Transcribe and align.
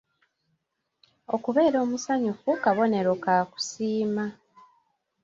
Okubeera 1.35 1.77
omusanyufu 1.85 2.49
kabonero 2.63 3.13
ka 3.23 3.35
kusiima. 3.51 4.25